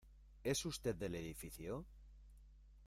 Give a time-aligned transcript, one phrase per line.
[0.43, 1.85] ¿es usted del edificio?